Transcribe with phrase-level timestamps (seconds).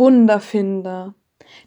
[0.00, 1.14] Wunderfinder.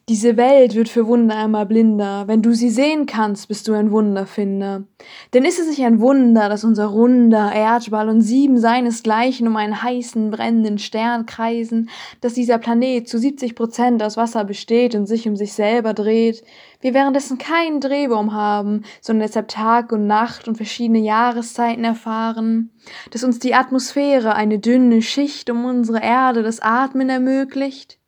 [0.10, 2.28] Diese Welt wird für Wunder einmal blinder.
[2.28, 4.86] Wenn du sie sehen kannst, bist du ein Wunderfinder.
[5.34, 9.84] Denn ist es nicht ein Wunder, dass unser runder Erdball und sieben seinesgleichen um einen
[9.84, 11.92] heißen, brennenden Stern kreisen,
[12.22, 16.44] dass dieser Planet zu 70 Prozent aus Wasser besteht und sich um sich selber dreht,
[16.82, 22.72] wir währenddessen keinen Drehbaum haben, sondern deshalb Tag und Nacht und verschiedene Jahreszeiten erfahren,
[23.12, 28.00] dass uns die Atmosphäre eine dünne Schicht um unsere Erde das Atmen ermöglicht,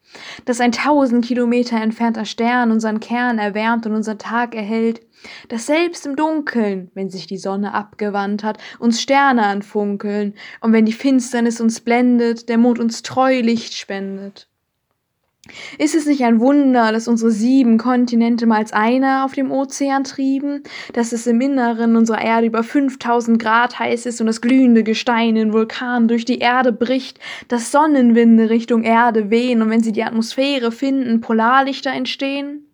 [0.45, 5.01] dass ein tausend Kilometer entfernter Stern unseren Kern erwärmt und unseren Tag erhält,
[5.49, 10.85] dass selbst im Dunkeln, wenn sich die Sonne abgewandt hat, uns Sterne anfunkeln, und wenn
[10.85, 14.47] die Finsternis uns blendet, der Mond uns Treulicht spendet.
[15.77, 20.03] Ist es nicht ein Wunder, dass unsere sieben Kontinente mal als einer auf dem Ozean
[20.03, 20.63] trieben,
[20.93, 25.35] dass es im Inneren unserer Erde über 5000 Grad heiß ist und das glühende Gestein
[25.35, 30.03] in Vulkanen durch die Erde bricht, dass Sonnenwinde Richtung Erde wehen und wenn sie die
[30.03, 32.64] Atmosphäre finden, Polarlichter entstehen?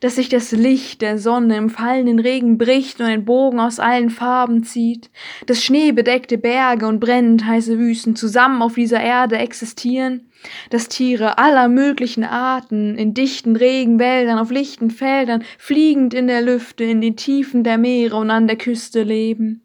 [0.00, 4.10] Dass sich das Licht der Sonne im fallenden Regen bricht und ein Bogen aus allen
[4.10, 5.10] Farben zieht,
[5.46, 10.30] dass schneebedeckte Berge und brennend heiße Wüsten zusammen auf dieser Erde existieren,
[10.70, 16.84] dass Tiere aller möglichen Arten in dichten Regenwäldern, auf lichten Feldern, fliegend in der Lüfte,
[16.84, 19.62] in den Tiefen der Meere und an der Küste leben.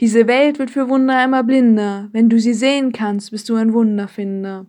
[0.00, 2.08] Diese Welt wird für Wunder immer blinder.
[2.12, 4.66] Wenn du sie sehen kannst, bist du ein Wunderfinder.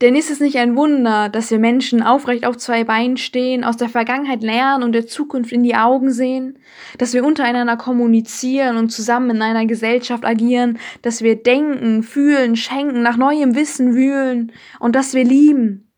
[0.00, 3.76] Denn ist es nicht ein Wunder, dass wir Menschen aufrecht auf zwei Beinen stehen, aus
[3.76, 6.58] der Vergangenheit lernen und der Zukunft in die Augen sehen,
[6.98, 13.02] dass wir untereinander kommunizieren und zusammen in einer Gesellschaft agieren, dass wir denken, fühlen, schenken,
[13.02, 14.52] nach neuem Wissen wühlen?
[14.80, 15.91] Und dass wir lieben,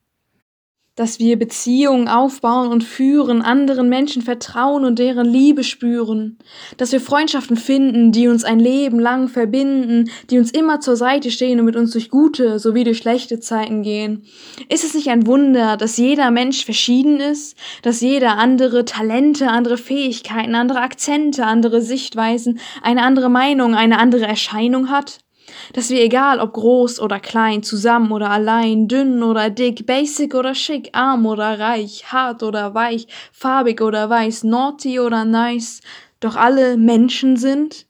[0.97, 6.39] dass wir Beziehungen aufbauen und führen, anderen Menschen vertrauen und deren Liebe spüren,
[6.77, 11.33] dass wir Freundschaften finden, die uns ein Leben lang verbinden, die uns immer zur Seite
[11.33, 14.25] stehen und mit uns durch gute sowie durch schlechte Zeiten gehen.
[14.69, 19.78] Ist es nicht ein Wunder, dass jeder Mensch verschieden ist, dass jeder andere Talente, andere
[19.78, 25.24] Fähigkeiten, andere Akzente, andere Sichtweisen, eine andere Meinung, eine andere Erscheinung hat?
[25.72, 30.54] Dass wir egal ob groß oder klein, zusammen oder allein, dünn oder dick, basic oder
[30.54, 35.81] schick, arm oder reich, hart oder weich, farbig oder weiß, naughty oder nice,
[36.20, 37.87] doch alle Menschen sind?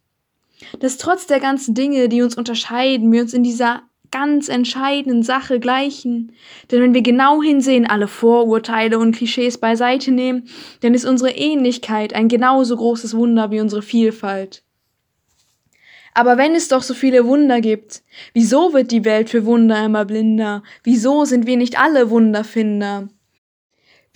[0.81, 5.59] Dass trotz der ganzen Dinge, die uns unterscheiden, wir uns in dieser ganz entscheidenden Sache
[5.59, 6.33] gleichen.
[6.71, 10.49] Denn wenn wir genau hinsehen, alle Vorurteile und Klischees beiseite nehmen,
[10.81, 14.64] dann ist unsere Ähnlichkeit ein genauso großes Wunder wie unsere Vielfalt.
[16.15, 18.03] Aber wenn es doch so viele Wunder gibt,
[18.33, 20.63] wieso wird die Welt für Wunder immer blinder?
[20.85, 23.09] Wieso sind wir nicht alle Wunderfinder?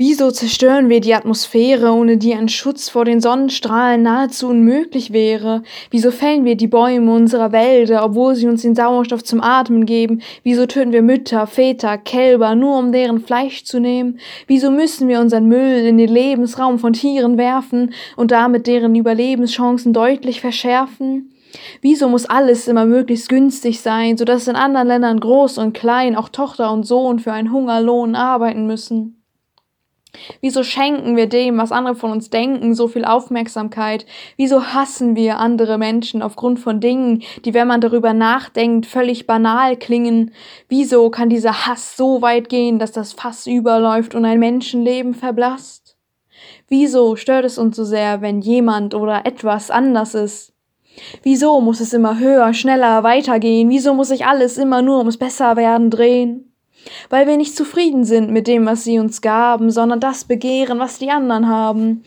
[0.01, 5.65] Wieso zerstören wir die Atmosphäre, ohne die ein Schutz vor den Sonnenstrahlen nahezu unmöglich wäre?
[5.91, 10.23] Wieso fällen wir die Bäume unserer Wälder, obwohl sie uns den Sauerstoff zum Atmen geben?
[10.45, 14.21] Wieso töten wir Mütter, Väter, Kälber, nur um deren Fleisch zu nehmen?
[14.47, 19.93] Wieso müssen wir unseren Müll in den Lebensraum von Tieren werfen und damit deren Überlebenschancen
[19.93, 21.33] deutlich verschärfen?
[21.81, 26.17] Wieso muss alles immer möglichst günstig sein, so dass in anderen Ländern groß und klein,
[26.17, 29.19] auch Tochter und Sohn für einen Hungerlohn arbeiten müssen?
[30.41, 34.07] Wieso schenken wir dem, was andere von uns denken, so viel Aufmerksamkeit?
[34.37, 39.77] Wieso hassen wir andere Menschen aufgrund von Dingen, die, wenn man darüber nachdenkt, völlig banal
[39.77, 40.33] klingen?
[40.69, 45.97] Wieso kann dieser Hass so weit gehen, dass das Fass überläuft und ein Menschenleben verblasst?
[46.69, 50.55] Wieso stört es uns so sehr, wenn jemand oder etwas anders ist?
[51.23, 53.69] Wieso muss es immer höher, schneller, weitergehen?
[53.69, 56.53] Wieso muss sich alles immer nur ums Besserwerden drehen?
[57.11, 60.99] Weil wir nicht zufrieden sind mit dem, was sie uns gaben, sondern das begehren, was
[60.99, 62.03] die anderen haben.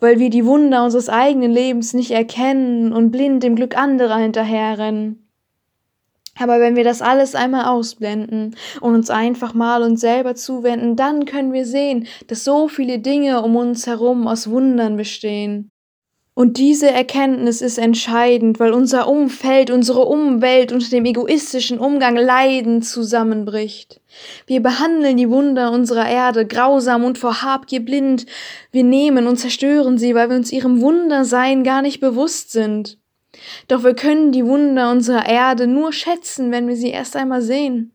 [0.00, 5.22] Weil wir die Wunder unseres eigenen Lebens nicht erkennen und blind dem Glück anderer hinterherrennen.
[6.38, 11.24] Aber wenn wir das alles einmal ausblenden und uns einfach mal uns selber zuwenden, dann
[11.24, 15.70] können wir sehen, dass so viele Dinge um uns herum aus Wundern bestehen.
[16.38, 22.84] Und diese Erkenntnis ist entscheidend, weil unser Umfeld, unsere Umwelt unter dem egoistischen Umgang leidend
[22.84, 24.02] zusammenbricht.
[24.46, 28.26] Wir behandeln die Wunder unserer Erde grausam und vor Habgier blind.
[28.70, 32.98] Wir nehmen und zerstören sie, weil wir uns ihrem Wundersein gar nicht bewusst sind.
[33.68, 37.92] Doch wir können die Wunder unserer Erde nur schätzen, wenn wir sie erst einmal sehen.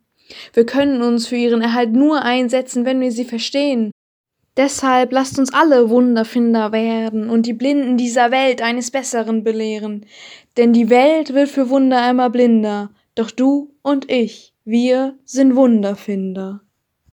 [0.53, 3.91] Wir können uns für ihren Erhalt nur einsetzen, wenn wir sie verstehen.
[4.57, 10.05] Deshalb lasst uns alle Wunderfinder werden und die Blinden dieser Welt eines Besseren belehren.
[10.57, 16.61] Denn die Welt wird für Wunder immer blinder, doch du und ich, wir sind Wunderfinder.